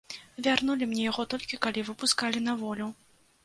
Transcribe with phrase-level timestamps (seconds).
[0.47, 2.93] Вярнулі мне яго, толькі калі выпускалі на волю.